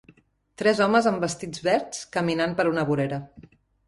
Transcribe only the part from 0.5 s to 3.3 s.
Tres homes amb vestits verds caminant per una vorera.